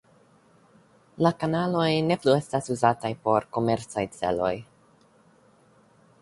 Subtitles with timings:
[1.27, 4.53] La kanaloj ne plu estas uzataj por komercaj celoj.